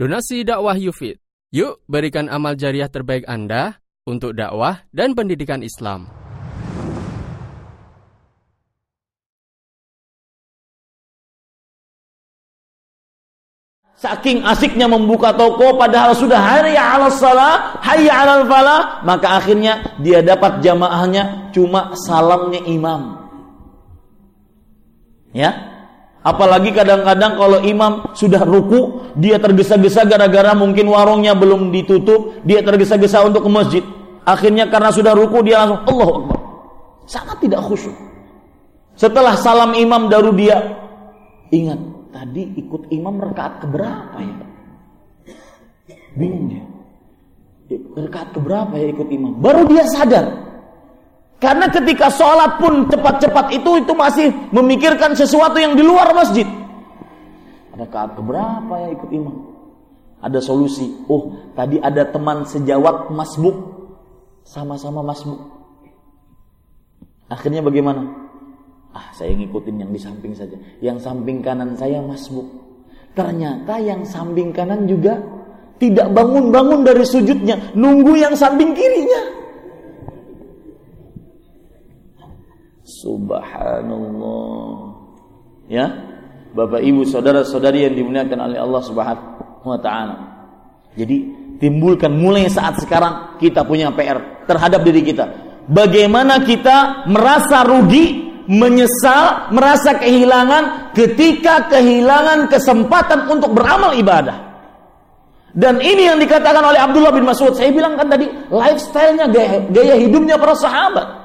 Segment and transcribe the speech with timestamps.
[0.00, 1.20] Donasi dakwah Yufid.
[1.52, 6.08] Yuk berikan amal jariah terbaik Anda untuk dakwah dan pendidikan Islam.
[14.00, 20.24] Saking asiknya membuka toko padahal sudah hari ala salah, hayya ala falah, maka akhirnya dia
[20.24, 23.20] dapat jamaahnya cuma salamnya imam.
[25.36, 25.69] Ya,
[26.20, 33.24] Apalagi kadang-kadang kalau imam sudah ruku, dia tergesa-gesa gara-gara mungkin warungnya belum ditutup, dia tergesa-gesa
[33.24, 33.84] untuk ke masjid.
[34.28, 36.38] Akhirnya karena sudah ruku dia langsung Allahu Akbar.
[37.08, 37.96] Sangat tidak khusyuk.
[39.00, 40.60] Setelah salam imam baru dia
[41.48, 41.80] ingat
[42.12, 44.36] tadi ikut imam rekaat keberapa ya?
[46.20, 46.64] Bingung dia.
[47.96, 49.40] Rekaat keberapa ya ikut imam?
[49.40, 50.49] Baru dia sadar
[51.40, 56.44] karena ketika sholat pun cepat-cepat itu itu masih memikirkan sesuatu yang di luar masjid.
[57.72, 59.36] Ada kaat keberapa ya ikut imam?
[60.20, 61.00] Ada solusi.
[61.08, 63.56] Oh, tadi ada teman sejawat masbuk.
[64.44, 65.40] Sama-sama masbuk.
[67.32, 68.04] Akhirnya bagaimana?
[68.92, 70.60] Ah, saya ngikutin yang di samping saja.
[70.84, 72.52] Yang samping kanan saya masbuk.
[73.16, 75.16] Ternyata yang samping kanan juga
[75.80, 77.72] tidak bangun-bangun dari sujudnya.
[77.72, 79.22] Nunggu yang samping kirinya.
[83.00, 84.72] Subhanallah.
[85.72, 85.86] Ya.
[86.50, 90.16] Bapak Ibu, saudara-saudari yang dimuliakan oleh Allah Subhanahu wa taala.
[90.98, 91.30] Jadi,
[91.62, 95.30] timbulkan mulai saat sekarang kita punya PR terhadap diri kita.
[95.70, 104.50] Bagaimana kita merasa rugi, menyesal, merasa kehilangan ketika kehilangan kesempatan untuk beramal ibadah.
[105.54, 107.54] Dan ini yang dikatakan oleh Abdullah bin Mas'ud.
[107.54, 111.19] Saya bilang kan tadi, lifestyle-nya, gaya, gaya hidupnya para sahabat.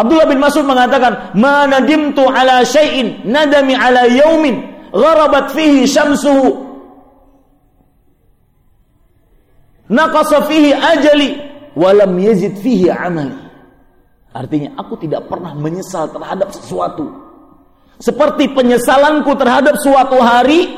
[0.00, 6.56] Abdullah bin Mas'ud mengatakan, "Ma nadimtu ala syai'in nadami ala yaumin gharabat fihi syamsuhu
[9.92, 11.36] naqasa fihi ajali
[11.76, 13.36] wa lam yazid fihi amali."
[14.30, 17.10] Artinya aku tidak pernah menyesal terhadap sesuatu.
[18.00, 20.70] Seperti penyesalanku terhadap suatu hari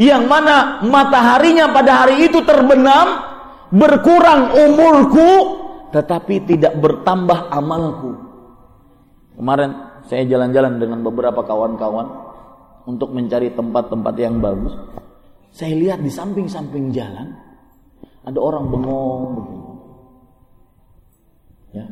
[0.00, 3.20] yang mana mataharinya pada hari itu terbenam,
[3.74, 5.30] berkurang umurku,
[5.92, 8.21] tetapi tidak bertambah amalku.
[9.36, 9.70] Kemarin
[10.04, 12.08] saya jalan-jalan dengan beberapa kawan-kawan
[12.84, 14.74] untuk mencari tempat-tempat yang bagus.
[15.52, 17.32] Saya lihat di samping-samping jalan
[18.24, 19.70] ada orang bengong begini.
[21.72, 21.86] Ya.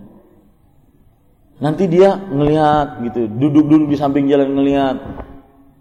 [1.60, 4.96] Nanti dia ngelihat gitu, duduk-duduk di samping jalan ngelihat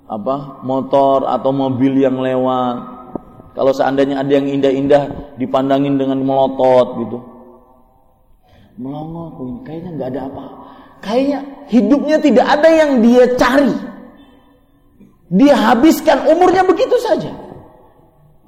[0.10, 3.00] apa motor atau mobil yang lewat.
[3.56, 7.18] Kalau seandainya ada yang indah-indah dipandangin dengan melotot gitu.
[8.80, 9.36] Melongo,
[9.68, 10.44] kayaknya nggak ada apa
[11.00, 11.40] Kayaknya
[11.72, 13.72] hidupnya tidak ada yang dia cari.
[15.30, 17.32] Dia habiskan umurnya begitu saja.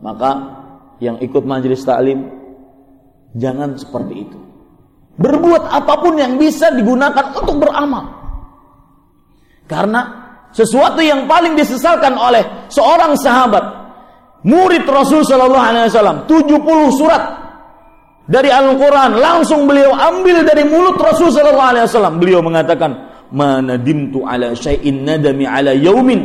[0.01, 0.31] Maka
[0.99, 2.27] yang ikut majelis taklim
[3.37, 4.39] jangan seperti itu.
[5.21, 8.09] Berbuat apa pun yang bisa digunakan untuk beramal.
[9.69, 10.01] Karena
[10.51, 13.63] sesuatu yang paling disesalkan oleh seorang sahabat
[14.43, 17.23] murid Rasul sallallahu alaihi wasallam 70 surat
[18.29, 22.15] dari Al-Quran langsung beliau ambil dari mulut Rasul Sallallahu Alaihi Wasallam.
[22.21, 22.91] Beliau mengatakan,
[23.33, 26.21] mana dimtu ala syai'in nadami ala yaumin.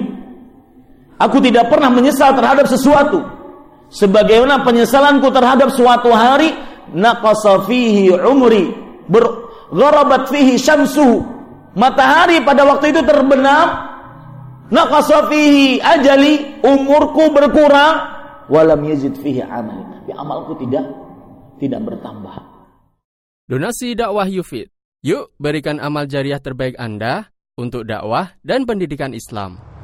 [1.17, 3.25] Aku tidak pernah menyesal terhadap sesuatu.
[3.89, 6.53] Sebagaimana penyesalanku terhadap suatu hari,
[6.93, 8.69] naqasa fihi umri,
[9.09, 11.25] bergharabat fihi syamsu.
[11.77, 13.67] Matahari pada waktu itu terbenam,
[14.69, 17.95] naqasa fihi ajali, umurku berkurang,
[18.53, 19.89] walam yazid fihi amal.
[20.03, 21.06] Tapi amalku tidak
[21.61, 22.37] tidak bertambah.
[23.47, 24.73] Donasi dakwah Yufid.
[25.07, 29.76] Yuk berikan amal jariah terbaik Anda untuk dakwah dan pendidikan Islam.